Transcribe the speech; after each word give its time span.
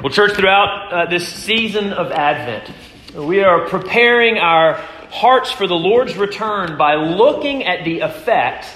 Well, 0.00 0.12
church, 0.12 0.34
throughout 0.34 0.92
uh, 0.92 1.10
this 1.10 1.26
season 1.26 1.92
of 1.92 2.12
Advent, 2.12 2.72
we 3.16 3.42
are 3.42 3.66
preparing 3.66 4.38
our 4.38 4.74
hearts 5.10 5.50
for 5.50 5.66
the 5.66 5.74
Lord's 5.74 6.16
return 6.16 6.78
by 6.78 6.94
looking 6.94 7.64
at 7.64 7.84
the 7.84 7.98
effect 7.98 8.68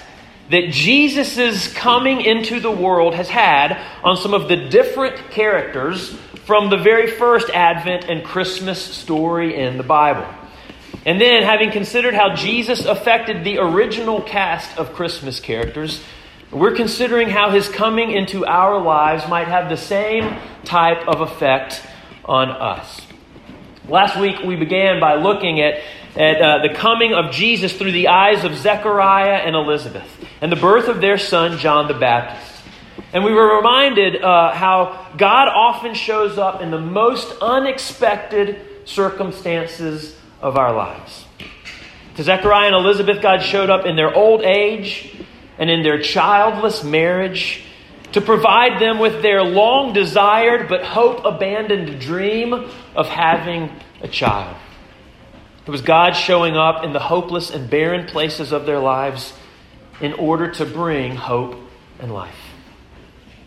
that 0.49 0.71
Jesus' 0.71 1.71
coming 1.71 2.19
into 2.19 2.59
the 2.59 2.69
world 2.69 3.15
has 3.15 3.29
had 3.29 3.81
on 4.03 4.17
some 4.17 4.33
of 4.33 4.49
the 4.49 4.57
different 4.67 5.31
characters 5.31 6.09
from 6.45 6.69
the 6.69 6.75
very 6.75 7.09
first 7.09 7.49
Advent 7.51 8.03
and 8.09 8.25
Christmas 8.25 8.83
story 8.83 9.55
in 9.55 9.77
the 9.77 9.83
Bible. 9.83 10.27
And 11.05 11.21
then, 11.21 11.43
having 11.43 11.71
considered 11.71 12.15
how 12.15 12.35
Jesus 12.35 12.83
affected 12.83 13.45
the 13.45 13.59
original 13.59 14.21
cast 14.21 14.77
of 14.77 14.91
Christmas 14.91 15.39
characters, 15.39 16.03
we're 16.53 16.75
considering 16.75 17.29
how 17.29 17.49
his 17.49 17.67
coming 17.67 18.11
into 18.11 18.45
our 18.45 18.79
lives 18.79 19.27
might 19.27 19.47
have 19.47 19.69
the 19.69 19.77
same 19.77 20.39
type 20.63 21.07
of 21.07 21.21
effect 21.21 21.81
on 22.25 22.49
us. 22.49 23.01
Last 23.87 24.19
week 24.19 24.39
we 24.45 24.55
began 24.55 24.99
by 24.99 25.15
looking 25.15 25.59
at, 25.61 25.81
at 26.15 26.41
uh, 26.41 26.67
the 26.67 26.73
coming 26.73 27.13
of 27.13 27.31
Jesus 27.31 27.73
through 27.73 27.91
the 27.91 28.07
eyes 28.07 28.43
of 28.43 28.55
Zechariah 28.55 29.37
and 29.37 29.55
Elizabeth 29.55 30.07
and 30.41 30.51
the 30.51 30.55
birth 30.55 30.87
of 30.87 31.01
their 31.01 31.17
son 31.17 31.57
John 31.57 31.87
the 31.87 31.93
Baptist. 31.95 32.51
And 33.11 33.23
we 33.23 33.33
were 33.33 33.57
reminded 33.57 34.23
uh, 34.23 34.53
how 34.53 35.07
God 35.17 35.47
often 35.47 35.95
shows 35.95 36.37
up 36.37 36.61
in 36.61 36.71
the 36.71 36.79
most 36.79 37.35
unexpected 37.41 38.87
circumstances 38.87 40.15
of 40.41 40.57
our 40.57 40.73
lives. 40.73 41.25
To 42.15 42.23
Zechariah 42.23 42.67
and 42.67 42.75
Elizabeth, 42.75 43.21
God 43.21 43.41
showed 43.41 43.69
up 43.71 43.85
in 43.85 43.95
their 43.95 44.13
old 44.13 44.43
age 44.43 45.22
and 45.57 45.69
in 45.69 45.83
their 45.83 46.01
childless 46.01 46.83
marriage 46.83 47.63
to 48.13 48.21
provide 48.21 48.81
them 48.81 48.99
with 48.99 49.21
their 49.21 49.43
long 49.43 49.93
desired 49.93 50.69
but 50.69 50.83
hope 50.83 51.25
abandoned 51.25 51.99
dream 51.99 52.53
of 52.95 53.07
having 53.07 53.71
a 54.01 54.07
child. 54.07 54.55
It 55.65 55.71
was 55.71 55.81
God 55.81 56.11
showing 56.11 56.55
up 56.55 56.83
in 56.83 56.93
the 56.93 56.99
hopeless 56.99 57.49
and 57.49 57.69
barren 57.69 58.05
places 58.05 58.51
of 58.51 58.65
their 58.65 58.79
lives 58.79 59.33
in 60.01 60.13
order 60.13 60.51
to 60.51 60.65
bring 60.65 61.15
hope 61.15 61.55
and 61.99 62.13
life. 62.13 62.35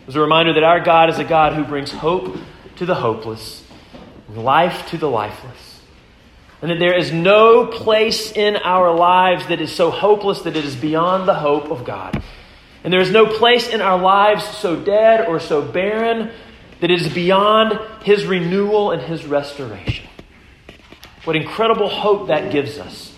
It 0.00 0.06
was 0.06 0.16
a 0.16 0.20
reminder 0.20 0.54
that 0.54 0.64
our 0.64 0.80
God 0.80 1.10
is 1.10 1.18
a 1.18 1.24
God 1.24 1.52
who 1.52 1.64
brings 1.64 1.92
hope 1.92 2.36
to 2.76 2.86
the 2.86 2.94
hopeless 2.94 3.64
and 4.28 4.38
life 4.38 4.88
to 4.90 4.98
the 4.98 5.08
lifeless. 5.08 5.75
And 6.62 6.70
that 6.70 6.78
there 6.78 6.96
is 6.96 7.12
no 7.12 7.66
place 7.66 8.32
in 8.32 8.56
our 8.56 8.94
lives 8.94 9.46
that 9.48 9.60
is 9.60 9.74
so 9.74 9.90
hopeless 9.90 10.42
that 10.42 10.56
it 10.56 10.64
is 10.64 10.74
beyond 10.74 11.28
the 11.28 11.34
hope 11.34 11.70
of 11.70 11.84
God. 11.84 12.22
And 12.82 12.92
there 12.92 13.00
is 13.00 13.10
no 13.10 13.26
place 13.26 13.68
in 13.68 13.80
our 13.80 13.98
lives 13.98 14.44
so 14.44 14.76
dead 14.76 15.26
or 15.26 15.38
so 15.40 15.60
barren 15.60 16.30
that 16.80 16.90
it 16.90 17.02
is 17.02 17.12
beyond 17.12 17.78
His 18.02 18.24
renewal 18.24 18.92
and 18.92 19.02
His 19.02 19.26
restoration. 19.26 20.06
What 21.24 21.36
incredible 21.36 21.88
hope 21.88 22.28
that 22.28 22.52
gives 22.52 22.78
us 22.78 23.12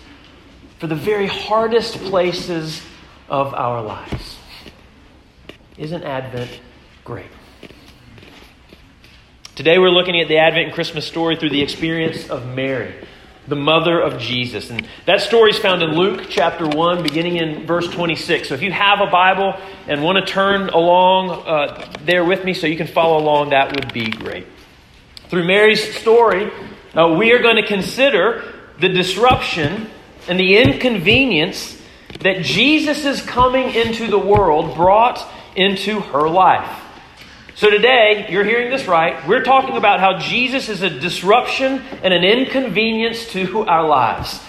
for 0.79 0.87
the 0.87 0.95
very 0.95 1.27
hardest 1.27 1.97
places 2.05 2.81
of 3.29 3.53
our 3.53 3.83
lives. 3.83 4.37
Isn't 5.77 6.03
Advent 6.03 6.59
great? 7.03 7.27
Today 9.55 9.77
we're 9.77 9.89
looking 9.89 10.19
at 10.19 10.29
the 10.29 10.37
Advent 10.37 10.67
and 10.67 10.73
Christmas 10.73 11.05
story 11.05 11.35
through 11.35 11.49
the 11.49 11.61
experience 11.61 12.29
of 12.29 12.47
Mary 12.47 12.95
the 13.49 13.55
mother 13.55 13.99
of 13.99 14.19
Jesus. 14.19 14.69
And 14.69 14.87
that 15.05 15.21
story 15.21 15.51
is 15.51 15.57
found 15.57 15.81
in 15.81 15.91
Luke 15.91 16.27
chapter 16.29 16.67
1, 16.67 17.03
beginning 17.03 17.37
in 17.37 17.65
verse 17.65 17.87
26. 17.87 18.49
So 18.49 18.53
if 18.53 18.61
you 18.61 18.71
have 18.71 19.01
a 19.01 19.07
Bible 19.07 19.59
and 19.87 20.03
want 20.03 20.25
to 20.25 20.31
turn 20.31 20.69
along 20.69 21.31
uh, 21.31 21.91
there 22.05 22.23
with 22.23 22.45
me 22.45 22.53
so 22.53 22.67
you 22.67 22.77
can 22.77 22.87
follow 22.87 23.17
along, 23.17 23.49
that 23.49 23.75
would 23.75 23.91
be 23.91 24.09
great. 24.09 24.47
Through 25.29 25.45
Mary's 25.45 25.95
story, 25.95 26.51
uh, 26.95 27.15
we 27.17 27.33
are 27.33 27.39
going 27.39 27.57
to 27.57 27.67
consider 27.67 28.53
the 28.79 28.89
disruption 28.89 29.89
and 30.27 30.39
the 30.39 30.57
inconvenience 30.57 31.81
that 32.21 32.43
Jesus' 32.43 33.21
coming 33.21 33.73
into 33.73 34.07
the 34.07 34.19
world 34.19 34.75
brought 34.75 35.25
into 35.55 35.99
her 35.99 36.29
life. 36.29 36.78
So 37.59 37.69
today, 37.69 38.27
you're 38.29 38.45
hearing 38.45 38.69
this 38.71 38.87
right. 38.87 39.27
We're 39.27 39.43
talking 39.43 39.75
about 39.75 39.99
how 39.99 40.17
Jesus 40.17 40.69
is 40.69 40.81
a 40.81 40.89
disruption 40.89 41.81
and 42.01 42.13
an 42.13 42.23
inconvenience 42.23 43.27
to 43.33 43.65
our 43.65 43.85
lives. 43.85 44.39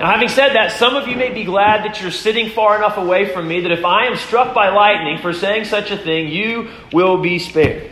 Now, 0.00 0.10
having 0.10 0.28
said 0.28 0.54
that, 0.54 0.72
some 0.72 0.96
of 0.96 1.06
you 1.06 1.14
may 1.14 1.32
be 1.32 1.44
glad 1.44 1.84
that 1.84 2.02
you're 2.02 2.10
sitting 2.10 2.50
far 2.50 2.76
enough 2.76 2.96
away 2.96 3.32
from 3.32 3.46
me 3.46 3.60
that 3.60 3.70
if 3.70 3.84
I 3.84 4.06
am 4.06 4.16
struck 4.16 4.52
by 4.52 4.70
lightning 4.70 5.18
for 5.18 5.32
saying 5.32 5.66
such 5.66 5.92
a 5.92 5.96
thing, 5.96 6.26
you 6.26 6.70
will 6.92 7.18
be 7.18 7.38
spared. 7.38 7.88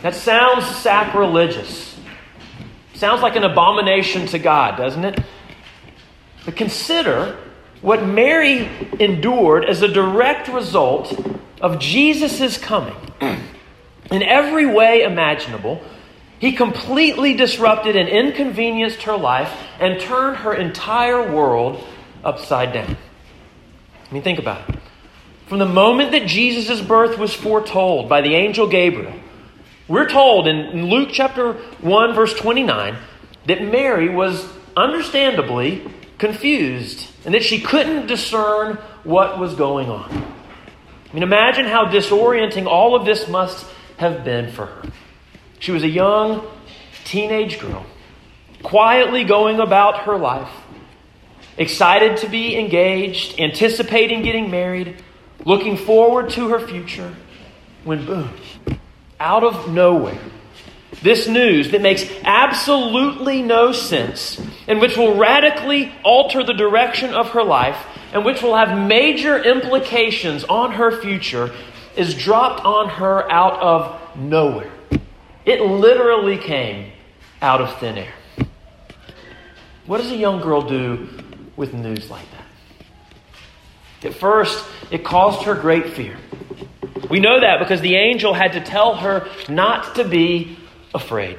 That 0.00 0.14
sounds 0.14 0.64
sacrilegious. 0.64 2.00
Sounds 2.94 3.20
like 3.20 3.36
an 3.36 3.44
abomination 3.44 4.26
to 4.28 4.38
God, 4.38 4.78
doesn't 4.78 5.04
it? 5.04 5.20
But 6.46 6.56
consider 6.56 7.38
what 7.80 8.04
Mary 8.04 8.68
endured 8.98 9.64
as 9.64 9.82
a 9.82 9.88
direct 9.88 10.48
result 10.48 11.14
of 11.60 11.78
Jesus' 11.78 12.58
coming. 12.58 12.96
In 13.20 14.22
every 14.22 14.66
way 14.66 15.02
imaginable, 15.02 15.82
he 16.38 16.52
completely 16.52 17.34
disrupted 17.34 17.96
and 17.96 18.08
inconvenienced 18.08 19.02
her 19.02 19.16
life 19.16 19.52
and 19.80 20.00
turned 20.00 20.38
her 20.38 20.54
entire 20.54 21.32
world 21.32 21.84
upside 22.24 22.72
down. 22.72 22.96
I 24.08 24.14
mean, 24.14 24.22
think 24.22 24.38
about 24.38 24.68
it. 24.68 24.76
From 25.46 25.58
the 25.58 25.66
moment 25.66 26.12
that 26.12 26.26
Jesus' 26.26 26.80
birth 26.80 27.18
was 27.18 27.34
foretold 27.34 28.08
by 28.08 28.20
the 28.20 28.34
angel 28.34 28.66
Gabriel, 28.68 29.14
we're 29.88 30.08
told 30.08 30.46
in 30.46 30.86
Luke 30.90 31.10
chapter 31.12 31.54
1, 31.54 32.14
verse 32.14 32.34
29, 32.34 32.96
that 33.46 33.62
Mary 33.62 34.08
was 34.08 34.46
understandably 34.76 35.82
confused 36.18 37.08
and 37.24 37.34
that 37.34 37.42
she 37.42 37.60
couldn't 37.60 38.06
discern 38.06 38.76
what 39.04 39.38
was 39.38 39.54
going 39.54 39.88
on. 39.88 40.10
I 40.10 41.14
mean, 41.14 41.22
imagine 41.22 41.66
how 41.66 41.86
disorienting 41.86 42.66
all 42.66 42.94
of 42.94 43.06
this 43.06 43.28
must 43.28 43.66
have 43.96 44.24
been 44.24 44.50
for 44.50 44.66
her. 44.66 44.82
She 45.58 45.72
was 45.72 45.82
a 45.82 45.88
young 45.88 46.46
teenage 47.04 47.58
girl, 47.58 47.86
quietly 48.62 49.24
going 49.24 49.60
about 49.60 50.02
her 50.02 50.16
life, 50.16 50.52
excited 51.56 52.18
to 52.18 52.28
be 52.28 52.56
engaged, 52.56 53.40
anticipating 53.40 54.22
getting 54.22 54.50
married, 54.50 54.96
looking 55.44 55.76
forward 55.76 56.30
to 56.30 56.50
her 56.50 56.60
future, 56.60 57.14
when 57.84 58.04
boom, 58.04 58.30
out 59.18 59.42
of 59.42 59.72
nowhere, 59.72 60.20
this 61.02 61.26
news 61.26 61.70
that 61.70 61.80
makes 61.80 62.04
absolutely 62.24 63.40
no 63.40 63.72
sense 63.72 64.40
and 64.68 64.80
which 64.80 64.96
will 64.96 65.16
radically 65.16 65.90
alter 66.04 66.44
the 66.44 66.52
direction 66.52 67.14
of 67.14 67.30
her 67.30 67.42
life 67.42 67.86
and 68.12 68.24
which 68.24 68.42
will 68.42 68.54
have 68.54 68.78
major 68.86 69.42
implications 69.42 70.44
on 70.44 70.72
her 70.72 71.00
future 71.00 71.52
is 71.96 72.14
dropped 72.14 72.64
on 72.64 72.88
her 72.88 73.30
out 73.32 73.60
of 73.60 74.16
nowhere. 74.16 74.70
It 75.44 75.62
literally 75.62 76.36
came 76.36 76.92
out 77.40 77.60
of 77.60 77.78
thin 77.80 77.98
air. 77.98 78.14
What 79.86 79.98
does 79.98 80.12
a 80.12 80.16
young 80.16 80.40
girl 80.42 80.60
do 80.60 81.08
with 81.56 81.72
news 81.72 82.10
like 82.10 82.26
that? 82.32 84.08
At 84.10 84.14
first, 84.14 84.64
it 84.90 85.02
caused 85.02 85.42
her 85.44 85.54
great 85.54 85.94
fear. 85.94 86.18
We 87.08 87.20
know 87.20 87.40
that 87.40 87.58
because 87.58 87.80
the 87.80 87.96
angel 87.96 88.34
had 88.34 88.52
to 88.52 88.60
tell 88.60 88.96
her 88.96 89.28
not 89.48 89.94
to 89.94 90.04
be 90.04 90.58
afraid. 90.94 91.38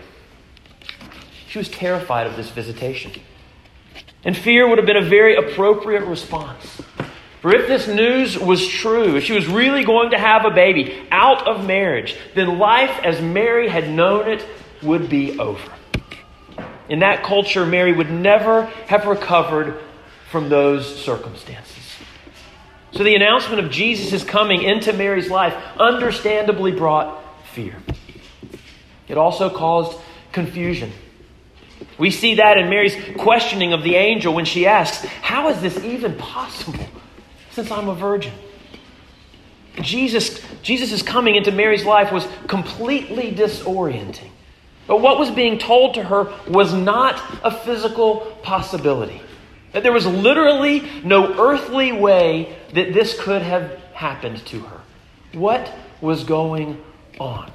She 1.49 1.57
was 1.57 1.67
terrified 1.67 2.27
of 2.27 2.35
this 2.35 2.51
visitation. 2.51 3.11
And 4.23 4.37
fear 4.37 4.67
would 4.67 4.77
have 4.77 4.85
been 4.85 4.97
a 4.97 5.09
very 5.09 5.35
appropriate 5.35 6.03
response. 6.03 6.79
For 7.41 7.55
if 7.55 7.67
this 7.67 7.87
news 7.87 8.37
was 8.37 8.67
true, 8.67 9.15
if 9.15 9.23
she 9.23 9.33
was 9.33 9.47
really 9.47 9.83
going 9.83 10.11
to 10.11 10.17
have 10.19 10.45
a 10.45 10.51
baby 10.51 11.07
out 11.09 11.47
of 11.47 11.65
marriage, 11.65 12.15
then 12.35 12.59
life 12.59 12.91
as 13.03 13.19
Mary 13.19 13.67
had 13.67 13.90
known 13.90 14.29
it 14.29 14.46
would 14.84 15.09
be 15.09 15.40
over. 15.40 15.72
In 16.87 16.99
that 16.99 17.23
culture, 17.23 17.66
Mary 17.66 17.93
would 17.93 18.11
never 18.11 18.66
have 18.87 19.07
recovered 19.07 19.79
from 20.29 20.49
those 20.49 21.03
circumstances. 21.03 21.78
So 22.91 23.03
the 23.03 23.16
announcement 23.16 23.66
of 23.66 23.72
Jesus' 23.72 24.23
coming 24.23 24.61
into 24.61 24.93
Mary's 24.93 25.31
life 25.31 25.55
understandably 25.79 26.73
brought 26.73 27.23
fear. 27.53 27.75
It 29.07 29.17
also 29.17 29.49
caused 29.49 29.97
confusion. 30.31 30.91
We 31.99 32.11
see 32.11 32.35
that 32.35 32.57
in 32.57 32.69
Mary's 32.69 32.96
questioning 33.17 33.73
of 33.73 33.84
the 33.84 33.96
angel 33.96 34.34
when 34.34 34.46
she 34.46 34.66
asks, 34.66 35.05
How 35.05 35.49
is 35.49 35.61
this 35.61 35.78
even 35.84 36.16
possible 36.16 36.87
since 37.51 37.69
I'm 37.69 37.90
a 37.90 37.93
virgin? 37.93 38.34
Jesus, 39.81 40.41
Jesus' 40.63 41.03
coming 41.03 41.35
into 41.35 41.51
Mary's 41.51 41.85
life 41.85 42.11
was 42.11 42.28
completely 42.47 43.31
disorienting. 43.31 44.31
But 44.87 45.01
what 45.01 45.19
was 45.19 45.29
being 45.29 45.59
told 45.59 45.93
to 45.96 46.03
her 46.03 46.34
was 46.47 46.73
not 46.73 47.22
a 47.43 47.51
physical 47.51 48.37
possibility. 48.43 49.22
That 49.73 49.84
there 49.84 49.91
was 49.91 50.07
literally 50.07 50.90
no 51.03 51.37
earthly 51.37 51.91
way 51.91 52.57
that 52.73 52.93
this 52.93 53.19
could 53.19 53.41
have 53.41 53.78
happened 53.93 54.43
to 54.47 54.61
her. 54.61 54.81
What 55.34 55.72
was 56.02 56.23
going 56.23 56.81
on? 57.19 57.52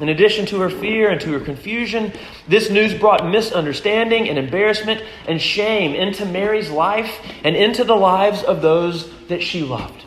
In 0.00 0.08
addition 0.08 0.46
to 0.46 0.60
her 0.60 0.70
fear 0.70 1.10
and 1.10 1.20
to 1.20 1.32
her 1.32 1.40
confusion, 1.40 2.12
this 2.48 2.70
news 2.70 2.94
brought 2.94 3.28
misunderstanding 3.28 4.28
and 4.28 4.38
embarrassment 4.38 5.02
and 5.28 5.40
shame 5.40 5.94
into 5.94 6.24
Mary's 6.24 6.70
life 6.70 7.20
and 7.44 7.54
into 7.54 7.84
the 7.84 7.94
lives 7.94 8.42
of 8.42 8.62
those 8.62 9.10
that 9.28 9.42
she 9.42 9.62
loved. 9.62 10.02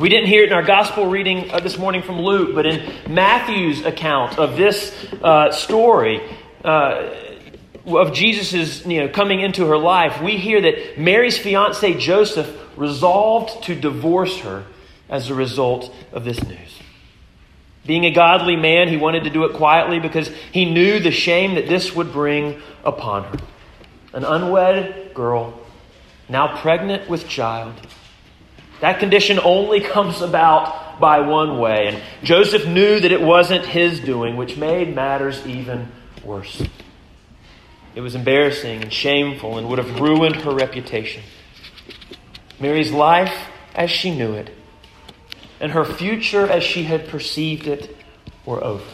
We 0.00 0.08
didn't 0.08 0.28
hear 0.28 0.42
it 0.42 0.48
in 0.48 0.52
our 0.52 0.62
gospel 0.62 1.06
reading 1.06 1.50
uh, 1.50 1.60
this 1.60 1.78
morning 1.78 2.02
from 2.02 2.20
Luke, 2.20 2.54
but 2.54 2.66
in 2.66 2.92
Matthew's 3.12 3.84
account 3.84 4.38
of 4.38 4.56
this 4.56 4.94
uh, 5.22 5.52
story 5.52 6.20
uh, 6.64 7.14
of 7.86 8.12
Jesus' 8.12 8.84
you 8.84 9.00
know, 9.00 9.08
coming 9.08 9.40
into 9.40 9.66
her 9.66 9.78
life, 9.78 10.20
we 10.20 10.36
hear 10.36 10.60
that 10.60 10.98
Mary's 10.98 11.38
fiance 11.38 11.94
Joseph 11.98 12.48
resolved 12.76 13.64
to 13.64 13.74
divorce 13.74 14.38
her 14.40 14.64
as 15.08 15.30
a 15.30 15.34
result 15.34 15.94
of 16.12 16.24
this 16.24 16.42
news. 16.44 16.80
Being 17.88 18.04
a 18.04 18.10
godly 18.10 18.54
man, 18.54 18.88
he 18.88 18.98
wanted 18.98 19.24
to 19.24 19.30
do 19.30 19.44
it 19.44 19.54
quietly 19.54 19.98
because 19.98 20.28
he 20.52 20.66
knew 20.66 21.00
the 21.00 21.10
shame 21.10 21.54
that 21.54 21.68
this 21.68 21.96
would 21.96 22.12
bring 22.12 22.60
upon 22.84 23.24
her. 23.24 23.38
An 24.12 24.24
unwed 24.24 25.14
girl, 25.14 25.58
now 26.28 26.60
pregnant 26.60 27.08
with 27.08 27.26
child. 27.26 27.72
That 28.82 29.00
condition 29.00 29.40
only 29.42 29.80
comes 29.94 30.20
about 30.20 31.00
by 31.00 31.20
one 31.20 31.58
way, 31.58 31.86
and 31.86 32.02
Joseph 32.22 32.66
knew 32.66 33.00
that 33.00 33.10
it 33.10 33.22
wasn't 33.22 33.64
his 33.64 34.00
doing, 34.00 34.36
which 34.36 34.58
made 34.58 34.94
matters 34.94 35.46
even 35.46 35.88
worse. 36.22 36.62
It 37.94 38.02
was 38.02 38.14
embarrassing 38.14 38.82
and 38.82 38.92
shameful 38.92 39.56
and 39.56 39.66
would 39.70 39.78
have 39.78 39.98
ruined 39.98 40.36
her 40.36 40.54
reputation. 40.54 41.22
Mary's 42.60 42.92
life 42.92 43.46
as 43.74 43.90
she 43.90 44.14
knew 44.14 44.34
it 44.34 44.57
and 45.60 45.72
her 45.72 45.84
future 45.84 46.48
as 46.48 46.62
she 46.62 46.84
had 46.84 47.08
perceived 47.08 47.66
it 47.66 47.96
were 48.44 48.62
over. 48.62 48.84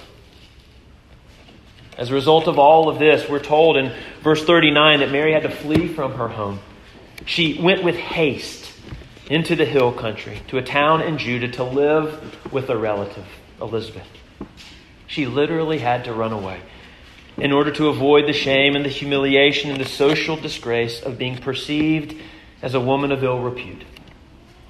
As 1.96 2.10
a 2.10 2.14
result 2.14 2.48
of 2.48 2.58
all 2.58 2.88
of 2.88 2.98
this, 2.98 3.28
we're 3.28 3.38
told 3.38 3.76
in 3.76 3.92
verse 4.22 4.44
39 4.44 5.00
that 5.00 5.12
Mary 5.12 5.32
had 5.32 5.44
to 5.44 5.50
flee 5.50 5.86
from 5.86 6.14
her 6.14 6.28
home. 6.28 6.58
She 7.24 7.60
went 7.60 7.84
with 7.84 7.96
haste 7.96 8.72
into 9.30 9.54
the 9.54 9.64
hill 9.64 9.92
country 9.92 10.42
to 10.48 10.58
a 10.58 10.62
town 10.62 11.02
in 11.02 11.18
Judah 11.18 11.48
to 11.52 11.64
live 11.64 12.52
with 12.52 12.68
a 12.68 12.76
relative, 12.76 13.26
Elizabeth. 13.60 14.06
She 15.06 15.26
literally 15.26 15.78
had 15.78 16.04
to 16.04 16.12
run 16.12 16.32
away 16.32 16.60
in 17.36 17.52
order 17.52 17.70
to 17.72 17.88
avoid 17.88 18.26
the 18.26 18.32
shame 18.32 18.74
and 18.74 18.84
the 18.84 18.90
humiliation 18.90 19.70
and 19.70 19.80
the 19.80 19.88
social 19.88 20.36
disgrace 20.36 21.00
of 21.00 21.18
being 21.18 21.38
perceived 21.38 22.14
as 22.60 22.74
a 22.74 22.80
woman 22.80 23.12
of 23.12 23.22
ill 23.22 23.40
repute 23.40 23.84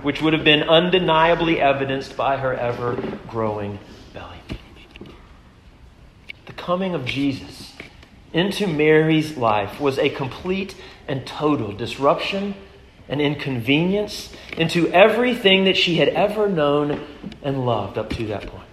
which 0.04 0.22
would 0.22 0.34
have 0.34 0.44
been 0.44 0.62
undeniably 0.62 1.60
evidenced 1.60 2.16
by 2.16 2.36
her 2.36 2.54
ever 2.54 2.94
growing 3.26 3.78
belly. 4.12 4.38
The 6.46 6.52
coming 6.52 6.94
of 6.94 7.04
Jesus 7.04 7.72
into 8.32 8.66
Mary's 8.66 9.36
life 9.36 9.80
was 9.80 9.98
a 9.98 10.10
complete 10.10 10.76
and 11.08 11.26
total 11.26 11.72
disruption 11.72 12.54
and 13.08 13.20
inconvenience 13.20 14.32
into 14.56 14.88
everything 14.92 15.64
that 15.64 15.76
she 15.76 15.96
had 15.96 16.08
ever 16.08 16.48
known 16.48 17.04
and 17.42 17.64
loved 17.64 17.98
up 17.98 18.10
to 18.10 18.26
that 18.26 18.46
point. 18.46 18.68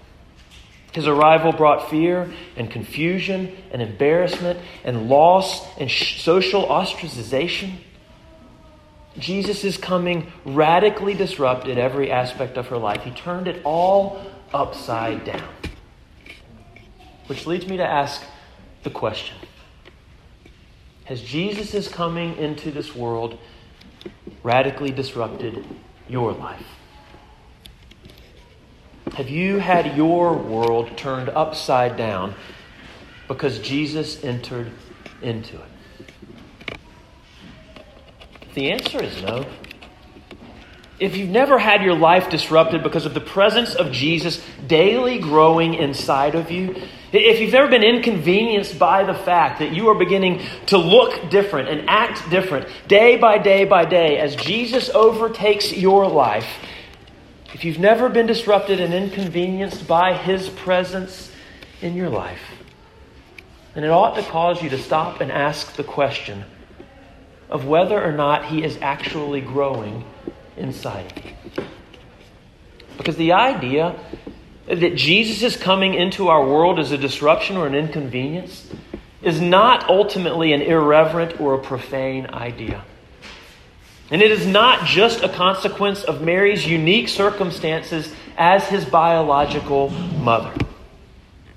His 0.91 1.07
arrival 1.07 1.53
brought 1.53 1.89
fear 1.89 2.29
and 2.57 2.69
confusion 2.69 3.55
and 3.71 3.81
embarrassment 3.81 4.59
and 4.83 5.07
loss 5.07 5.65
and 5.77 5.89
social 5.89 6.65
ostracization. 6.65 7.75
Jesus' 9.17 9.77
coming 9.77 10.31
radically 10.45 11.13
disrupted 11.13 11.77
every 11.77 12.11
aspect 12.11 12.57
of 12.57 12.67
her 12.67 12.77
life. 12.77 13.03
He 13.03 13.11
turned 13.11 13.47
it 13.47 13.61
all 13.65 14.25
upside 14.53 15.25
down. 15.25 15.49
Which 17.27 17.45
leads 17.45 17.67
me 17.67 17.77
to 17.77 17.85
ask 17.85 18.23
the 18.83 18.89
question 18.89 19.35
Has 21.05 21.21
Jesus' 21.21 21.87
coming 21.87 22.37
into 22.37 22.71
this 22.71 22.95
world 22.95 23.37
radically 24.43 24.91
disrupted 24.91 25.65
your 26.07 26.33
life? 26.33 26.65
Have 29.13 29.29
you 29.29 29.57
had 29.57 29.97
your 29.97 30.33
world 30.33 30.97
turned 30.97 31.27
upside 31.29 31.97
down 31.97 32.33
because 33.27 33.59
Jesus 33.59 34.23
entered 34.23 34.71
into 35.21 35.57
it? 35.57 35.70
The 38.53 38.71
answer 38.71 39.01
is 39.01 39.21
no. 39.21 39.45
If 40.99 41.17
you've 41.17 41.29
never 41.29 41.57
had 41.57 41.81
your 41.81 41.95
life 41.95 42.29
disrupted 42.29 42.83
because 42.83 43.07
of 43.07 43.15
the 43.15 43.21
presence 43.21 43.73
of 43.73 43.91
Jesus 43.91 44.43
daily 44.67 45.17
growing 45.17 45.73
inside 45.73 46.35
of 46.35 46.51
you, 46.51 46.75
if 47.11 47.39
you've 47.39 47.55
ever 47.55 47.67
been 47.67 47.83
inconvenienced 47.83 48.77
by 48.77 49.03
the 49.03 49.13
fact 49.13 49.59
that 49.59 49.73
you 49.73 49.89
are 49.89 49.95
beginning 49.95 50.41
to 50.67 50.77
look 50.77 51.29
different 51.29 51.69
and 51.69 51.89
act 51.89 52.29
different 52.29 52.67
day 52.87 53.17
by 53.17 53.37
day 53.37 53.65
by 53.65 53.83
day 53.85 54.19
as 54.19 54.35
Jesus 54.35 54.89
overtakes 54.89 55.73
your 55.73 56.07
life, 56.07 56.47
if 57.53 57.65
you've 57.65 57.79
never 57.79 58.07
been 58.07 58.27
disrupted 58.27 58.79
and 58.79 58.93
inconvenienced 58.93 59.87
by 59.87 60.13
his 60.13 60.49
presence 60.49 61.31
in 61.81 61.95
your 61.95 62.09
life, 62.09 62.41
then 63.73 63.83
it 63.83 63.89
ought 63.89 64.15
to 64.15 64.23
cause 64.23 64.61
you 64.61 64.69
to 64.69 64.77
stop 64.77 65.19
and 65.19 65.31
ask 65.31 65.75
the 65.75 65.83
question 65.83 66.45
of 67.51 67.65
whether 67.65 68.01
or 68.01 68.13
not 68.13 68.45
he 68.45 68.63
is 68.63 68.77
actually 68.81 69.41
growing 69.41 70.03
inside 70.57 71.11
of 71.17 71.25
you. 71.25 71.65
Because 72.97 73.17
the 73.17 73.33
idea 73.33 73.99
that 74.67 74.95
Jesus 74.95 75.43
is 75.43 75.57
coming 75.57 75.93
into 75.93 76.29
our 76.29 76.45
world 76.45 76.79
as 76.79 76.91
a 76.91 76.97
disruption 76.97 77.57
or 77.57 77.67
an 77.67 77.75
inconvenience 77.75 78.71
is 79.21 79.41
not 79.41 79.89
ultimately 79.89 80.53
an 80.53 80.61
irreverent 80.61 81.39
or 81.41 81.55
a 81.55 81.59
profane 81.59 82.27
idea. 82.27 82.83
And 84.09 84.21
it 84.21 84.31
is 84.31 84.45
not 84.45 84.85
just 84.85 85.23
a 85.23 85.29
consequence 85.29 86.03
of 86.03 86.21
Mary's 86.21 86.65
unique 86.65 87.07
circumstances 87.07 88.13
as 88.37 88.67
his 88.67 88.85
biological 88.85 89.89
mother. 89.89 90.53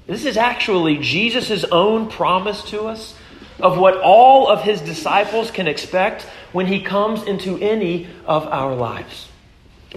This 0.06 0.24
is 0.24 0.36
actually 0.36 0.98
Jesus' 0.98 1.64
own 1.64 2.08
promise 2.10 2.62
to 2.70 2.82
us 2.82 3.16
of 3.60 3.78
what 3.78 3.96
all 3.98 4.48
of 4.48 4.62
his 4.62 4.80
disciples 4.80 5.50
can 5.50 5.68
expect 5.68 6.22
when 6.52 6.66
he 6.66 6.80
comes 6.80 7.22
into 7.22 7.58
any 7.58 8.08
of 8.26 8.46
our 8.46 8.74
lives. 8.74 9.28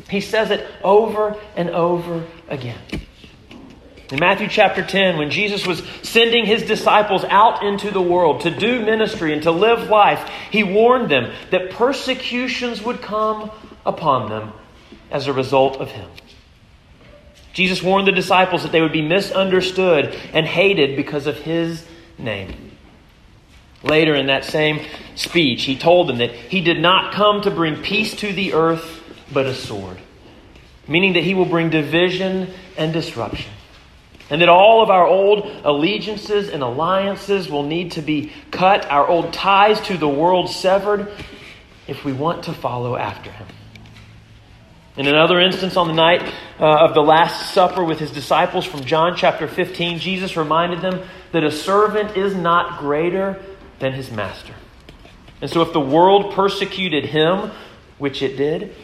He 0.10 0.22
says 0.22 0.52
it 0.52 0.66
over 0.84 1.36
and 1.56 1.70
over 1.70 2.26
again. 2.48 2.80
In 4.10 4.20
Matthew 4.20 4.48
chapter 4.48 4.86
10, 4.86 5.18
when 5.18 5.32
Jesus 5.32 5.68
was 5.68 5.84
sending 6.02 6.46
his 6.46 6.64
disciples 6.64 7.26
out 7.26 7.64
into 7.64 7.92
the 7.92 8.02
world 8.02 8.42
to 8.42 8.52
do 8.52 8.86
ministry 8.86 9.34
and 9.34 9.44
to 9.44 9.52
live 9.52 9.90
life, 9.90 10.30
he 10.50 10.64
warned 10.64 11.10
them 11.10 11.34
that 11.52 11.72
persecutions 11.72 12.82
would 12.82 13.02
come 13.02 13.52
upon 13.86 14.30
them 14.30 14.54
as 15.12 15.28
a 15.28 15.34
result 15.34 15.78
of 15.78 15.92
him. 15.92 16.10
Jesus 17.52 17.82
warned 17.82 18.08
the 18.08 18.14
disciples 18.14 18.64
that 18.64 18.72
they 18.72 18.82
would 18.82 18.94
be 18.94 19.02
misunderstood 19.02 20.16
and 20.32 20.46
hated 20.46 20.96
because 20.96 21.28
of 21.28 21.38
his 21.38 21.86
name. 22.18 22.67
Later 23.84 24.16
in 24.16 24.28
that 24.28 24.44
same 24.44 24.86
speech, 25.16 25.64
he 25.64 25.78
told 25.78 26.10
them 26.10 26.18
that 26.18 26.32
he 26.32 26.62
did 26.62 26.80
not 26.80 27.14
come 27.14 27.42
to 27.42 27.52
bring 27.52 27.82
peace 27.82 28.16
to 28.16 28.34
the 28.34 28.54
earth, 28.54 29.04
but 29.32 29.46
a 29.46 29.54
sword, 29.54 29.98
meaning 30.88 31.14
that 31.14 31.24
he 31.24 31.34
will 31.34 31.46
bring 31.46 31.70
division 31.70 32.52
and 32.78 32.92
disruption. 32.92 33.52
And 34.30 34.42
that 34.42 34.50
all 34.50 34.84
of 34.84 34.90
our 34.90 35.06
old 35.06 35.46
allegiances 35.64 36.50
and 36.50 36.62
alliances 36.62 37.50
will 37.50 37.64
need 37.64 37.94
to 37.94 38.02
be 38.02 38.34
cut, 38.52 38.90
our 38.90 39.08
old 39.08 39.32
ties 39.32 39.80
to 39.82 39.98
the 39.98 40.10
world 40.10 40.50
severed, 40.50 41.10
if 41.88 42.04
we 42.04 42.12
want 42.12 42.44
to 42.46 42.54
follow 42.54 42.98
after 42.98 43.32
him. 43.32 43.48
In 44.98 45.08
another 45.08 45.40
instance, 45.40 45.78
on 45.78 45.88
the 45.88 45.94
night 45.94 46.24
uh, 46.60 46.88
of 46.88 46.96
the 46.96 47.02
Last 47.02 47.54
Supper 47.54 47.84
with 47.84 48.00
his 48.00 48.12
disciples 48.12 48.66
from 48.66 48.84
John 48.84 49.16
chapter 49.16 49.48
15, 49.48 50.00
Jesus 50.00 50.36
reminded 50.36 50.82
them 50.82 51.08
that 51.32 51.44
a 51.44 51.52
servant 51.52 52.18
is 52.18 52.34
not 52.34 52.80
greater 52.80 53.40
than 53.80 53.94
his 53.94 54.12
master. 54.12 54.54
And 55.42 55.50
so, 55.50 55.62
if 55.62 55.74
the 55.74 55.80
world 55.80 56.34
persecuted 56.34 57.06
him, 57.06 57.52
which 57.98 58.22
it 58.22 58.38
did, 58.38 58.76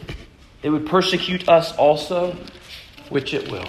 it 0.62 0.70
would 0.70 0.86
persecute 0.86 1.48
us 1.48 1.76
also, 1.76 2.36
which 3.08 3.34
it 3.34 3.50
will. 3.50 3.68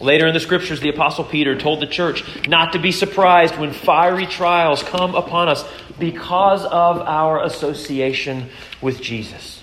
Later 0.00 0.26
in 0.26 0.34
the 0.34 0.40
scriptures, 0.40 0.80
the 0.80 0.88
Apostle 0.88 1.24
Peter 1.24 1.56
told 1.56 1.80
the 1.80 1.86
church 1.86 2.24
not 2.48 2.72
to 2.72 2.78
be 2.78 2.92
surprised 2.92 3.56
when 3.56 3.72
fiery 3.72 4.26
trials 4.26 4.82
come 4.82 5.14
upon 5.14 5.48
us 5.48 5.64
because 5.98 6.64
of 6.64 7.00
our 7.00 7.42
association 7.42 8.48
with 8.82 9.00
Jesus. 9.00 9.62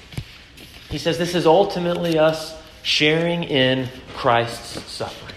He 0.90 0.98
says 0.98 1.18
this 1.18 1.36
is 1.36 1.46
ultimately 1.46 2.18
us 2.18 2.56
sharing 2.84 3.44
in 3.44 3.90
Christ's 4.16 4.82
suffering. 4.92 5.36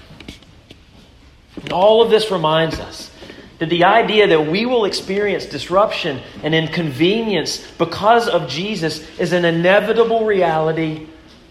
And 1.56 1.72
all 1.72 2.02
of 2.02 2.10
this 2.10 2.30
reminds 2.30 2.78
us 2.78 3.10
that 3.58 3.68
the 3.68 3.84
idea 3.84 4.26
that 4.28 4.48
we 4.48 4.66
will 4.66 4.84
experience 4.84 5.46
disruption 5.46 6.20
and 6.42 6.54
inconvenience 6.54 7.64
because 7.78 8.28
of 8.28 8.48
Jesus 8.48 9.06
is 9.18 9.32
an 9.32 9.44
inevitable 9.44 10.24
reality 10.24 11.06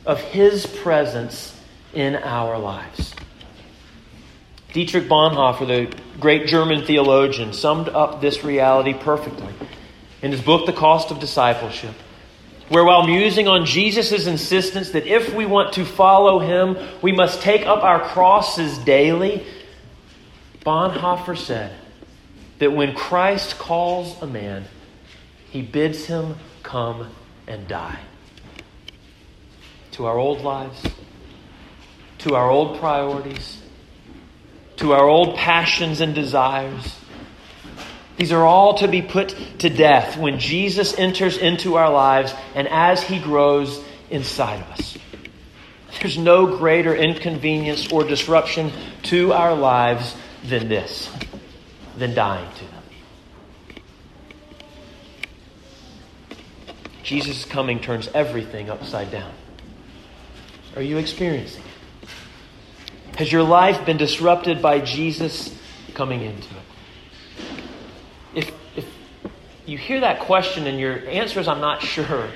of 0.05 0.19
His 0.19 0.65
presence 0.65 1.57
in 1.93 2.15
our 2.15 2.57
lives. 2.57 3.13
Dietrich 4.73 5.07
Bonhoeffer, 5.07 5.67
the 5.67 5.95
great 6.19 6.47
German 6.47 6.83
theologian, 6.85 7.53
summed 7.53 7.89
up 7.89 8.21
this 8.21 8.43
reality 8.43 8.93
perfectly 8.93 9.53
in 10.21 10.31
his 10.31 10.41
book, 10.41 10.65
The 10.65 10.73
Cost 10.73 11.11
of 11.11 11.19
Discipleship, 11.19 11.93
where 12.69 12.83
while 12.83 13.05
musing 13.05 13.47
on 13.47 13.65
Jesus' 13.65 14.25
insistence 14.25 14.91
that 14.91 15.05
if 15.05 15.33
we 15.33 15.45
want 15.45 15.73
to 15.73 15.85
follow 15.85 16.39
him, 16.39 16.75
we 17.01 17.11
must 17.11 17.41
take 17.41 17.67
up 17.67 17.83
our 17.83 17.99
crosses 17.99 18.77
daily, 18.79 19.45
Bonhoeffer 20.65 21.37
said 21.37 21.75
that 22.63 22.71
when 22.71 22.95
Christ 22.95 23.59
calls 23.59 24.21
a 24.21 24.25
man, 24.25 24.63
he 25.51 25.61
bids 25.61 26.05
him 26.05 26.37
come 26.63 27.09
and 27.45 27.67
die. 27.67 27.99
To 29.91 30.05
our 30.05 30.17
old 30.17 30.41
lives, 30.41 30.81
to 32.19 32.35
our 32.35 32.49
old 32.49 32.79
priorities, 32.79 33.61
to 34.77 34.93
our 34.93 35.05
old 35.05 35.35
passions 35.35 35.99
and 35.99 36.15
desires. 36.15 36.95
These 38.15 38.31
are 38.31 38.45
all 38.45 38.77
to 38.77 38.87
be 38.87 39.01
put 39.01 39.35
to 39.59 39.69
death 39.69 40.17
when 40.17 40.39
Jesus 40.39 40.97
enters 40.97 41.37
into 41.37 41.75
our 41.75 41.91
lives 41.91 42.33
and 42.55 42.69
as 42.69 43.03
he 43.03 43.19
grows 43.19 43.83
inside 44.09 44.61
of 44.61 44.71
us. 44.71 44.97
There's 45.99 46.17
no 46.17 46.57
greater 46.57 46.95
inconvenience 46.95 47.91
or 47.91 48.05
disruption 48.05 48.71
to 49.03 49.33
our 49.33 49.53
lives 49.53 50.15
than 50.45 50.69
this, 50.69 51.09
than 51.97 52.13
dying 52.13 52.49
to 52.55 52.65
them. 52.65 52.83
Jesus' 57.03 57.45
coming 57.45 57.79
turns 57.79 58.07
everything 58.13 58.69
upside 58.69 59.11
down. 59.11 59.33
Are 60.75 60.81
you 60.81 60.97
experiencing 60.97 61.61
it? 61.61 62.09
Has 63.17 63.31
your 63.31 63.43
life 63.43 63.85
been 63.85 63.97
disrupted 63.97 64.61
by 64.61 64.79
Jesus 64.79 65.55
coming 65.93 66.21
into 66.21 66.49
it? 66.49 66.63
If, 68.33 68.51
if 68.75 68.85
you 69.65 69.77
hear 69.77 69.99
that 69.99 70.21
question 70.21 70.65
and 70.65 70.79
your 70.79 71.07
answer 71.07 71.39
is, 71.39 71.47
I'm 71.47 71.61
not 71.61 71.81
sure, 71.81 72.29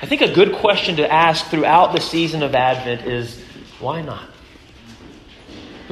I 0.00 0.06
think 0.06 0.20
a 0.20 0.32
good 0.32 0.52
question 0.52 0.96
to 0.96 1.12
ask 1.12 1.46
throughout 1.46 1.94
the 1.94 2.00
season 2.00 2.42
of 2.42 2.54
Advent 2.54 3.08
is, 3.08 3.42
why 3.80 4.02
not? 4.02 4.28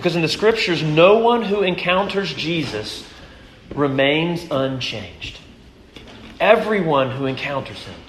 Because 0.00 0.16
in 0.16 0.22
the 0.22 0.28
scriptures, 0.28 0.82
no 0.82 1.18
one 1.18 1.42
who 1.42 1.60
encounters 1.60 2.32
Jesus 2.32 3.06
remains 3.74 4.46
unchanged. 4.50 5.38
Everyone 6.40 7.10
who 7.10 7.26
encounters 7.26 7.76
him 7.84 8.00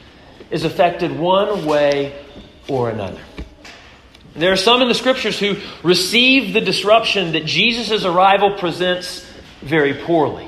is 0.52 0.64
affected 0.64 1.20
one 1.20 1.66
way 1.66 2.18
or 2.70 2.90
another. 2.90 3.20
There 4.38 4.54
are 4.54 4.56
some 4.56 4.82
in 4.82 4.88
the 4.88 4.94
scriptures 4.94 5.38
who 5.38 5.58
receive 5.84 6.54
the 6.54 6.62
disruption 6.62 7.34
that 7.34 7.44
Jesus' 7.44 8.06
arrival 8.06 8.58
presents 8.58 9.30
very 9.62 9.94
poorly. 9.94 10.48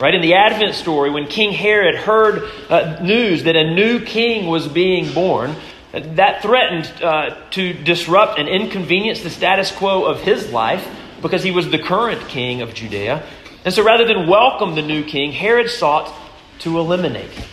Right? 0.00 0.12
In 0.12 0.22
the 0.22 0.34
Advent 0.34 0.74
story, 0.74 1.10
when 1.10 1.28
King 1.28 1.52
Herod 1.52 1.94
heard 1.94 2.50
uh, 2.68 2.98
news 3.00 3.44
that 3.44 3.54
a 3.54 3.72
new 3.72 4.00
king 4.00 4.48
was 4.48 4.66
being 4.66 5.14
born, 5.14 5.54
that 5.92 6.42
threatened 6.42 6.92
uh, 7.02 7.36
to 7.50 7.72
disrupt 7.72 8.38
and 8.38 8.48
inconvenience 8.48 9.22
the 9.22 9.30
status 9.30 9.70
quo 9.70 10.04
of 10.04 10.20
his 10.20 10.50
life 10.52 10.86
because 11.22 11.42
he 11.42 11.50
was 11.50 11.70
the 11.70 11.78
current 11.78 12.28
king 12.28 12.60
of 12.62 12.74
Judea. 12.74 13.22
And 13.64 13.74
so 13.74 13.82
rather 13.82 14.06
than 14.06 14.26
welcome 14.26 14.74
the 14.74 14.82
new 14.82 15.04
king, 15.04 15.32
Herod 15.32 15.70
sought 15.70 16.12
to 16.60 16.78
eliminate 16.78 17.30
him. 17.30 17.48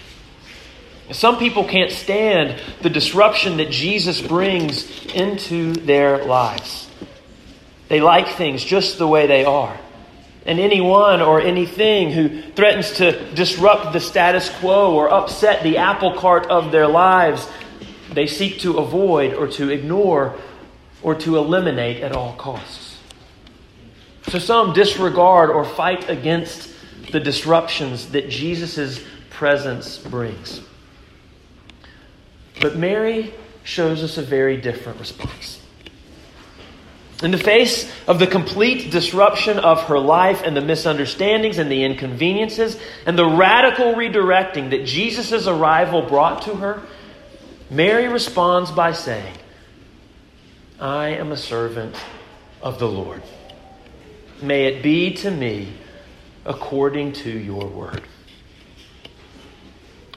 Some 1.12 1.38
people 1.38 1.65
can't 1.65 1.92
stand 1.92 2.60
the 2.82 2.89
disruption 2.89 3.58
that 3.58 3.70
Jesus 3.70 4.22
brings 4.22 5.06
into 5.13 5.74
their 5.74 6.25
lives. 6.25 6.89
They 7.89 8.01
like 8.01 8.30
things 8.30 8.63
just 8.63 8.98
the 8.98 9.08
way 9.08 9.27
they 9.27 9.46
are. 9.46 9.77
And 10.48 10.60
anyone 10.60 11.22
or 11.22 11.42
anything 11.42 12.12
who 12.12 12.42
threatens 12.51 12.94
to 12.94 13.34
disrupt 13.34 13.94
the 13.94 14.00
status 14.00 14.50
quo 14.60 14.94
or 14.94 15.12
upset 15.12 15.63
the 15.63 15.77
apple 15.77 16.13
cart 16.13 16.48
of 16.48 16.72
their 16.72 16.88
lives, 16.88 17.48
they 18.16 18.28
seek 18.28 18.60
to 18.62 18.78
avoid 18.78 19.34
or 19.34 19.48
to 19.48 19.70
ignore 19.70 20.36
or 21.04 21.16
to 21.16 21.38
eliminate 21.38 22.02
at 22.02 22.12
all 22.12 22.34
costs. 22.34 22.98
So 24.30 24.40
some 24.40 24.74
disregard 24.74 25.52
or 25.52 25.64
fight 25.64 26.10
against 26.10 26.72
the 27.12 27.20
disruptions 27.20 28.10
that 28.12 28.30
Jesus' 28.30 29.04
presence 29.30 29.98
brings. 29.98 30.62
But 32.60 32.76
Mary 32.76 33.34
shows 33.64 34.04
us 34.04 34.18
a 34.18 34.22
very 34.22 34.58
different 34.58 35.00
response. 35.00 35.62
In 37.24 37.32
the 37.32 37.38
face 37.38 37.90
of 38.08 38.20
the 38.20 38.28
complete 38.28 38.92
disruption 38.92 39.58
of 39.58 39.84
her 39.84 40.00
life 40.00 40.42
and 40.44 40.56
the 40.56 40.62
misunderstandings 40.62 41.58
and 41.58 41.72
the 41.72 41.84
inconveniences 41.84 42.78
and 43.06 43.18
the 43.18 43.26
radical 43.26 43.94
redirecting 43.94 44.72
that 44.72 44.86
Jesus' 44.86 45.48
arrival 45.48 46.02
brought 46.02 46.42
to 46.44 46.56
her, 46.56 46.82
Mary 47.70 48.08
responds 48.08 48.72
by 48.72 48.92
saying, 48.92 49.34
I 50.80 51.10
am 51.10 51.32
a 51.32 51.38
servant 51.38 51.96
of 52.62 52.80
the 52.80 52.88
Lord. 52.88 53.24
May 54.42 54.66
it 54.66 54.84
be 54.84 55.14
to 55.16 55.32
me 55.32 55.74
according 56.46 57.14
to 57.14 57.30
your 57.30 57.66
word. 57.68 58.04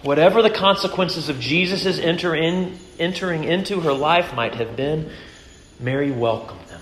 Whatever 0.02 0.42
the 0.42 0.50
consequences 0.50 1.28
of 1.28 1.40
Jesus' 1.40 1.98
enter 1.98 2.34
in, 2.34 2.78
entering 2.98 3.44
into 3.44 3.80
her 3.80 3.92
life 3.92 4.34
might 4.34 4.54
have 4.56 4.76
been, 4.76 5.10
Mary 5.80 6.10
welcomed 6.10 6.66
them. 6.68 6.80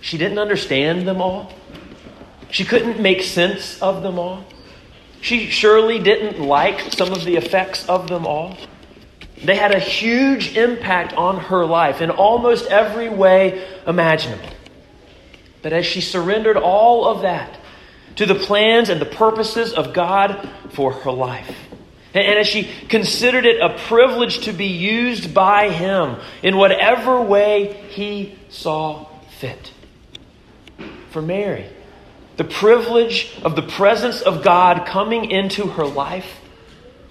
She 0.00 0.18
didn't 0.18 0.38
understand 0.38 1.06
them 1.06 1.20
all. 1.20 1.52
She 2.50 2.64
couldn't 2.64 3.00
make 3.00 3.22
sense 3.22 3.80
of 3.80 4.02
them 4.02 4.18
all. 4.18 4.44
She 5.20 5.46
surely 5.46 5.98
didn't 5.98 6.40
like 6.40 6.92
some 6.92 7.12
of 7.12 7.24
the 7.24 7.36
effects 7.36 7.88
of 7.88 8.08
them 8.08 8.26
all. 8.26 8.56
They 9.44 9.56
had 9.56 9.72
a 9.72 9.80
huge 9.80 10.56
impact 10.56 11.14
on 11.14 11.38
her 11.38 11.64
life 11.66 12.00
in 12.00 12.10
almost 12.10 12.66
every 12.66 13.08
way 13.08 13.66
imaginable. 13.86 14.48
But 15.62 15.72
as 15.72 15.84
she 15.84 16.00
surrendered 16.00 16.56
all 16.56 17.06
of 17.06 17.22
that 17.22 17.58
to 18.16 18.26
the 18.26 18.34
plans 18.34 18.88
and 18.88 19.00
the 19.00 19.06
purposes 19.06 19.72
of 19.72 19.92
God 19.92 20.48
for 20.70 20.92
her 20.92 21.12
life, 21.12 21.56
and 22.14 22.38
as 22.38 22.46
she 22.46 22.70
considered 22.88 23.46
it 23.46 23.60
a 23.60 23.78
privilege 23.86 24.40
to 24.40 24.52
be 24.52 24.66
used 24.66 25.32
by 25.34 25.70
Him 25.70 26.16
in 26.42 26.56
whatever 26.56 27.20
way 27.20 27.72
He 27.88 28.38
saw 28.48 29.08
fit. 29.38 29.72
For 31.10 31.22
Mary, 31.22 31.66
the 32.36 32.44
privilege 32.44 33.34
of 33.42 33.56
the 33.56 33.62
presence 33.62 34.20
of 34.20 34.44
God 34.44 34.86
coming 34.86 35.30
into 35.30 35.66
her 35.68 35.86
life 35.86 36.40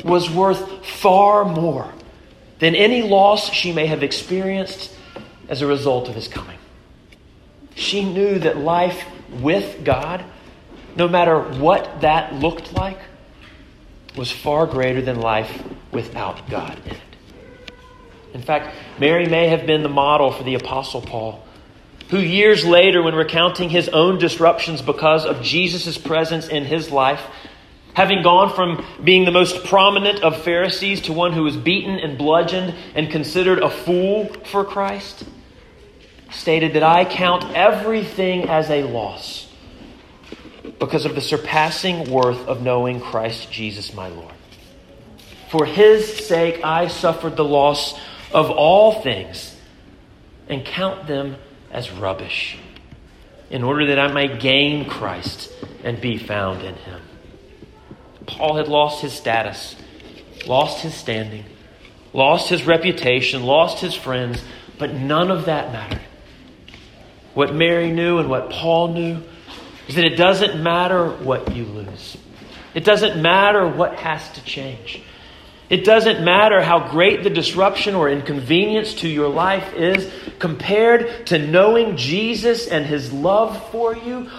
was 0.03 0.29
worth 0.29 0.85
far 0.85 1.45
more 1.45 1.91
than 2.61 2.75
any 2.75 3.01
loss 3.01 3.51
she 3.51 3.73
may 3.73 3.87
have 3.87 4.03
experienced 4.03 4.95
as 5.49 5.61
a 5.61 5.67
result 5.67 6.07
of 6.07 6.15
His 6.15 6.27
coming. 6.27 6.59
She 7.75 8.05
knew 8.05 8.37
that 8.39 8.57
life 8.57 9.03
with 9.41 9.83
God, 9.83 10.23
no 10.95 11.07
matter 11.07 11.39
what 11.39 12.01
that 12.01 12.35
looked 12.35 12.71
like, 12.73 12.99
was 14.15 14.31
far 14.31 14.67
greater 14.67 15.01
than 15.01 15.19
life 15.19 15.63
without 15.91 16.49
God 16.49 16.79
in 16.85 16.91
it. 16.91 17.01
In 18.33 18.41
fact, 18.43 18.75
Mary 18.99 19.27
may 19.27 19.47
have 19.47 19.65
been 19.65 19.81
the 19.81 19.89
model 19.89 20.31
for 20.31 20.43
the 20.43 20.53
Apostle 20.53 21.01
Paul, 21.01 21.43
who 22.09 22.19
years 22.19 22.63
later, 22.63 23.01
when 23.01 23.15
recounting 23.15 23.69
his 23.69 23.89
own 23.89 24.19
disruptions 24.19 24.83
because 24.83 25.25
of 25.25 25.41
Jesus' 25.41 25.97
presence 25.97 26.47
in 26.47 26.65
his 26.65 26.91
life, 26.91 27.21
having 27.93 28.23
gone 28.23 28.53
from 28.53 28.85
being 29.03 29.25
the 29.25 29.31
most 29.31 29.65
prominent 29.65 30.23
of 30.23 30.41
Pharisees 30.43 31.01
to 31.01 31.13
one 31.13 31.33
who 31.33 31.43
was 31.43 31.57
beaten 31.57 31.99
and 31.99 32.17
bludgeoned 32.17 32.73
and 32.95 33.09
considered 33.09 33.59
a 33.59 33.69
fool 33.69 34.33
for 34.45 34.63
Christ, 34.63 35.23
stated 36.31 36.73
that 36.73 36.83
I 36.83 37.05
count 37.05 37.55
everything 37.55 38.47
as 38.47 38.69
a 38.69 38.83
loss 38.83 39.51
because 40.79 41.05
of 41.05 41.15
the 41.15 41.21
surpassing 41.21 42.09
worth 42.09 42.47
of 42.47 42.61
knowing 42.61 43.01
Christ 43.01 43.51
Jesus 43.51 43.93
my 43.93 44.07
Lord. 44.07 44.33
For 45.49 45.65
his 45.65 46.25
sake 46.25 46.61
I 46.63 46.87
suffered 46.87 47.35
the 47.35 47.43
loss 47.43 47.99
of 48.33 48.49
all 48.49 49.01
things 49.01 49.55
and 50.47 50.63
count 50.65 51.07
them 51.07 51.35
as 51.71 51.91
rubbish, 51.91 52.57
in 53.49 53.63
order 53.63 53.87
that 53.87 53.99
I 53.99 54.11
might 54.11 54.39
gain 54.39 54.89
Christ 54.89 55.51
and 55.83 55.99
be 55.99 56.17
found 56.17 56.61
in 56.61 56.75
him. 56.75 57.01
Paul 58.25 58.57
had 58.57 58.67
lost 58.67 59.01
his 59.01 59.13
status, 59.13 59.75
lost 60.45 60.81
his 60.81 60.93
standing, 60.93 61.45
lost 62.13 62.49
his 62.49 62.65
reputation, 62.65 63.43
lost 63.43 63.79
his 63.79 63.95
friends, 63.95 64.41
but 64.77 64.93
none 64.93 65.31
of 65.31 65.45
that 65.45 65.71
mattered. 65.71 66.01
What 67.33 67.53
Mary 67.53 67.91
knew 67.91 68.19
and 68.19 68.29
what 68.29 68.49
Paul 68.49 68.89
knew 68.89 69.21
is 69.87 69.95
that 69.95 70.05
it 70.05 70.15
doesn't 70.15 70.61
matter 70.61 71.09
what 71.09 71.55
you 71.55 71.65
lose. 71.65 72.17
It 72.73 72.83
doesn't 72.83 73.21
matter 73.21 73.67
what 73.67 73.95
has 73.95 74.29
to 74.33 74.43
change. 74.43 75.01
It 75.69 75.85
doesn't 75.85 76.23
matter 76.23 76.61
how 76.61 76.89
great 76.89 77.23
the 77.23 77.29
disruption 77.29 77.95
or 77.95 78.09
inconvenience 78.09 78.95
to 78.95 79.07
your 79.07 79.29
life 79.29 79.73
is 79.73 80.11
compared 80.37 81.27
to 81.27 81.39
knowing 81.39 81.95
Jesus 81.95 82.67
and 82.67 82.85
his 82.85 83.13
love 83.13 83.69
for 83.71 83.95
you. 83.95 84.29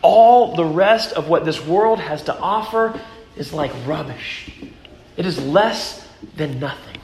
All 0.00 0.56
the 0.56 0.64
rest 0.64 1.12
of 1.12 1.28
what 1.28 1.44
this 1.44 1.64
world 1.64 2.00
has 2.00 2.22
to 2.24 2.38
offer 2.38 2.98
is 3.38 3.52
like 3.52 3.72
rubbish. 3.86 4.50
It 5.16 5.26
is 5.26 5.42
less 5.42 6.06
than 6.36 6.60
nothing. 6.60 6.96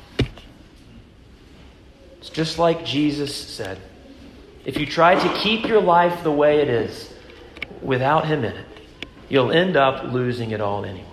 It's 2.19 2.31
just 2.31 2.59
like 2.59 2.85
Jesus 2.85 3.35
said 3.35 3.79
if 4.65 4.79
you 4.79 4.87
try 4.87 5.15
to 5.15 5.39
keep 5.41 5.67
your 5.67 5.81
life 5.81 6.23
the 6.23 6.33
way 6.33 6.61
it 6.61 6.69
is 6.69 7.13
without 7.83 8.27
Him 8.27 8.45
in 8.45 8.57
it, 8.57 8.67
you'll 9.29 9.53
end 9.53 9.77
up 9.77 10.13
losing 10.13 10.53
it 10.53 10.61
all 10.61 10.85
anyway. 10.85 11.11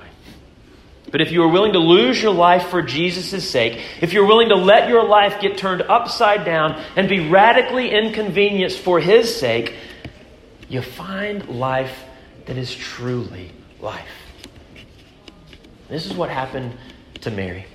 But 1.12 1.20
if 1.20 1.34
you 1.34 1.44
are 1.44 1.50
willing 1.50 1.74
to 1.74 1.80
lose 1.80 2.22
your 2.22 2.34
life 2.34 2.70
for 2.70 2.82
Jesus' 2.82 3.50
sake, 3.50 3.82
if 4.00 4.14
you're 4.14 4.26
willing 4.26 4.50
to 4.50 4.56
let 4.56 4.88
your 4.88 5.04
life 5.04 5.42
get 5.42 5.58
turned 5.58 5.82
upside 5.82 6.46
down 6.46 6.82
and 6.96 7.10
be 7.10 7.28
radically 7.28 7.92
inconvenienced 7.92 8.80
for 8.80 9.02
His 9.02 9.36
sake, 9.36 9.76
you 10.70 10.82
find 10.82 11.50
life 11.50 12.06
that 12.46 12.56
is 12.56 12.74
truly 12.74 13.52
life. 13.82 14.21
This 15.92 16.06
is 16.06 16.14
what 16.14 16.30
happened 16.30 16.74
to 17.20 17.32
Mary. 17.32 17.66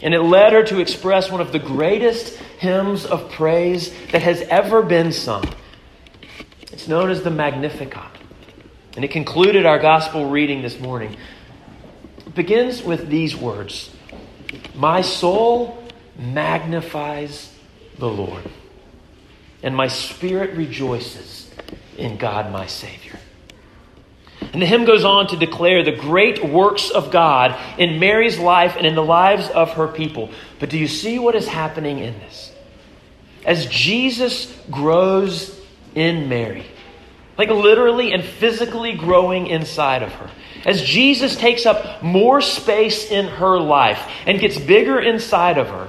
And 0.00 0.14
it 0.14 0.20
led 0.20 0.52
her 0.52 0.62
to 0.62 0.78
express 0.78 1.28
one 1.28 1.40
of 1.40 1.50
the 1.50 1.58
greatest 1.58 2.36
hymns 2.36 3.04
of 3.04 3.32
praise 3.32 3.92
that 4.12 4.22
has 4.22 4.42
ever 4.42 4.80
been 4.80 5.10
sung. 5.10 5.44
It's 6.70 6.86
known 6.86 7.10
as 7.10 7.24
the 7.24 7.32
Magnificat. 7.32 8.12
And 8.94 9.04
it 9.04 9.10
concluded 9.10 9.66
our 9.66 9.80
gospel 9.80 10.30
reading 10.30 10.62
this 10.62 10.78
morning. 10.78 11.16
It 12.18 12.34
begins 12.36 12.80
with 12.80 13.08
these 13.08 13.34
words 13.34 13.90
My 14.76 15.00
soul 15.00 15.82
magnifies 16.16 17.52
the 17.98 18.08
Lord, 18.08 18.48
and 19.64 19.74
my 19.74 19.88
spirit 19.88 20.56
rejoices 20.56 21.50
in 21.98 22.18
God 22.18 22.52
my 22.52 22.66
Savior. 22.66 23.18
And 24.54 24.62
the 24.62 24.66
hymn 24.66 24.84
goes 24.84 25.04
on 25.04 25.26
to 25.28 25.36
declare 25.36 25.82
the 25.82 25.90
great 25.90 26.44
works 26.44 26.88
of 26.88 27.10
God 27.10 27.58
in 27.76 27.98
Mary's 27.98 28.38
life 28.38 28.76
and 28.76 28.86
in 28.86 28.94
the 28.94 29.02
lives 29.02 29.50
of 29.50 29.72
her 29.72 29.88
people. 29.88 30.30
But 30.60 30.70
do 30.70 30.78
you 30.78 30.86
see 30.86 31.18
what 31.18 31.34
is 31.34 31.48
happening 31.48 31.98
in 31.98 32.16
this? 32.20 32.52
As 33.44 33.66
Jesus 33.66 34.56
grows 34.70 35.60
in 35.96 36.28
Mary, 36.28 36.64
like 37.36 37.50
literally 37.50 38.12
and 38.12 38.22
physically 38.22 38.92
growing 38.92 39.48
inside 39.48 40.04
of 40.04 40.12
her, 40.12 40.30
as 40.64 40.80
Jesus 40.84 41.34
takes 41.34 41.66
up 41.66 42.00
more 42.00 42.40
space 42.40 43.10
in 43.10 43.26
her 43.26 43.58
life 43.58 44.00
and 44.24 44.38
gets 44.38 44.56
bigger 44.56 45.00
inside 45.00 45.58
of 45.58 45.66
her, 45.66 45.88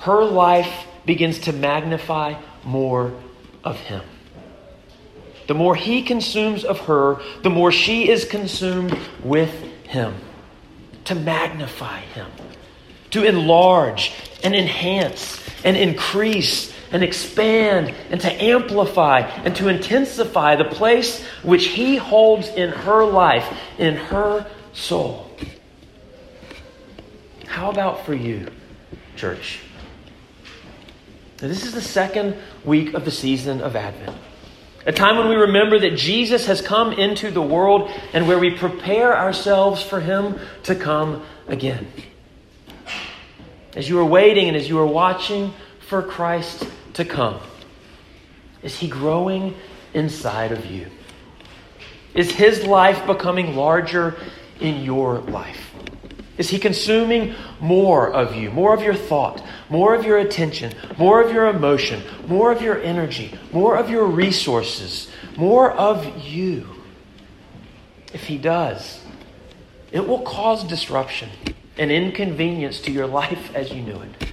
her 0.00 0.22
life 0.22 0.86
begins 1.06 1.38
to 1.38 1.52
magnify 1.54 2.38
more 2.62 3.14
of 3.64 3.78
Him. 3.78 4.02
The 5.46 5.54
more 5.54 5.74
he 5.74 6.02
consumes 6.02 6.64
of 6.64 6.80
her, 6.80 7.20
the 7.42 7.50
more 7.50 7.70
she 7.70 8.08
is 8.08 8.24
consumed 8.24 8.96
with 9.22 9.52
him. 9.84 10.14
To 11.06 11.14
magnify 11.14 12.00
him, 12.00 12.30
to 13.10 13.24
enlarge 13.24 14.12
and 14.42 14.54
enhance 14.54 15.42
and 15.62 15.76
increase 15.76 16.72
and 16.92 17.02
expand 17.02 17.94
and 18.10 18.20
to 18.20 18.32
amplify 18.42 19.18
and 19.18 19.54
to 19.56 19.68
intensify 19.68 20.56
the 20.56 20.64
place 20.64 21.22
which 21.42 21.66
he 21.66 21.96
holds 21.96 22.48
in 22.48 22.70
her 22.70 23.04
life, 23.04 23.46
in 23.78 23.96
her 23.96 24.46
soul. 24.72 25.30
How 27.46 27.70
about 27.70 28.06
for 28.06 28.14
you, 28.14 28.48
church? 29.16 29.60
Now, 31.42 31.48
this 31.48 31.66
is 31.66 31.74
the 31.74 31.82
second 31.82 32.36
week 32.64 32.94
of 32.94 33.04
the 33.04 33.10
season 33.10 33.60
of 33.60 33.76
Advent. 33.76 34.16
A 34.86 34.92
time 34.92 35.16
when 35.16 35.28
we 35.28 35.36
remember 35.36 35.78
that 35.78 35.96
Jesus 35.96 36.46
has 36.46 36.60
come 36.60 36.92
into 36.92 37.30
the 37.30 37.40
world 37.40 37.90
and 38.12 38.28
where 38.28 38.38
we 38.38 38.50
prepare 38.50 39.16
ourselves 39.16 39.82
for 39.82 40.00
him 40.00 40.38
to 40.64 40.74
come 40.74 41.24
again. 41.48 41.86
As 43.74 43.88
you 43.88 43.98
are 43.98 44.04
waiting 44.04 44.48
and 44.48 44.56
as 44.56 44.68
you 44.68 44.78
are 44.78 44.86
watching 44.86 45.54
for 45.88 46.02
Christ 46.02 46.66
to 46.94 47.04
come, 47.04 47.40
is 48.62 48.78
he 48.78 48.88
growing 48.88 49.56
inside 49.94 50.52
of 50.52 50.66
you? 50.66 50.88
Is 52.14 52.30
his 52.30 52.64
life 52.64 53.06
becoming 53.06 53.56
larger 53.56 54.16
in 54.60 54.84
your 54.84 55.18
life? 55.18 55.63
Is 56.36 56.50
he 56.50 56.58
consuming 56.58 57.34
more 57.60 58.12
of 58.12 58.34
you, 58.34 58.50
more 58.50 58.74
of 58.74 58.82
your 58.82 58.94
thought, 58.94 59.44
more 59.68 59.94
of 59.94 60.04
your 60.04 60.18
attention, 60.18 60.72
more 60.98 61.22
of 61.22 61.32
your 61.32 61.46
emotion, 61.46 62.02
more 62.26 62.50
of 62.50 62.60
your 62.60 62.80
energy, 62.82 63.38
more 63.52 63.76
of 63.76 63.88
your 63.88 64.04
resources, 64.04 65.08
more 65.36 65.70
of 65.70 66.18
you? 66.18 66.68
If 68.12 68.24
he 68.24 68.36
does, 68.36 69.00
it 69.92 70.06
will 70.08 70.22
cause 70.22 70.64
disruption 70.64 71.30
and 71.78 71.90
inconvenience 71.92 72.80
to 72.82 72.92
your 72.92 73.06
life 73.06 73.54
as 73.54 73.72
you 73.72 73.82
knew 73.82 74.00
it. 74.00 74.32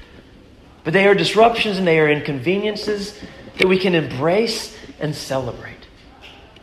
But 0.84 0.94
they 0.94 1.08
are 1.08 1.14
disruptions 1.14 1.78
and 1.78 1.88
they 1.88 2.00
are 2.00 2.10
inconveniences 2.10 3.20
that 3.58 3.68
we 3.68 3.78
can 3.78 3.94
embrace 3.94 4.76
and 5.00 5.16
celebrate. 5.16 5.81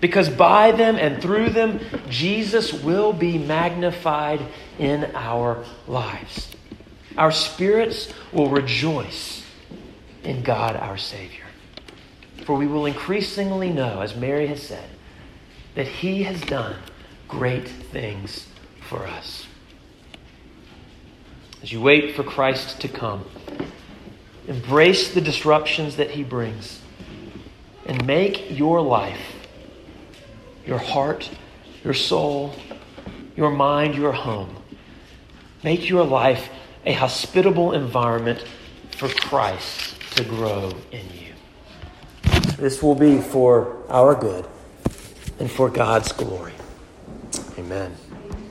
Because 0.00 0.28
by 0.28 0.72
them 0.72 0.96
and 0.96 1.20
through 1.20 1.50
them, 1.50 1.80
Jesus 2.08 2.72
will 2.72 3.12
be 3.12 3.36
magnified 3.36 4.40
in 4.78 5.04
our 5.14 5.64
lives. 5.86 6.54
Our 7.16 7.32
spirits 7.32 8.12
will 8.32 8.48
rejoice 8.48 9.42
in 10.22 10.42
God 10.42 10.76
our 10.76 10.96
Savior. 10.96 11.44
For 12.44 12.56
we 12.56 12.68
will 12.68 12.86
increasingly 12.86 13.70
know, 13.70 14.00
as 14.00 14.14
Mary 14.14 14.46
has 14.46 14.62
said, 14.62 14.88
that 15.74 15.88
He 15.88 16.22
has 16.22 16.40
done 16.42 16.76
great 17.26 17.68
things 17.68 18.46
for 18.88 19.06
us. 19.06 19.46
As 21.62 21.72
you 21.72 21.80
wait 21.80 22.14
for 22.14 22.22
Christ 22.22 22.80
to 22.82 22.88
come, 22.88 23.24
embrace 24.46 25.12
the 25.12 25.20
disruptions 25.20 25.96
that 25.96 26.12
He 26.12 26.22
brings 26.22 26.80
and 27.84 28.06
make 28.06 28.56
your 28.56 28.80
life 28.80 29.37
your 30.68 30.78
heart, 30.78 31.28
your 31.82 31.94
soul, 31.94 32.54
your 33.34 33.50
mind, 33.50 33.94
your 33.94 34.12
home. 34.12 34.54
Make 35.64 35.88
your 35.88 36.04
life 36.04 36.50
a 36.84 36.92
hospitable 36.92 37.72
environment 37.72 38.44
for 38.90 39.08
Christ 39.08 39.96
to 40.16 40.24
grow 40.24 40.70
in 40.92 41.06
you. 41.10 41.32
This 42.58 42.82
will 42.82 42.94
be 42.94 43.18
for 43.18 43.78
our 43.88 44.14
good 44.14 44.46
and 45.40 45.50
for 45.50 45.70
God's 45.70 46.12
glory. 46.12 46.52
Amen. 47.58 48.07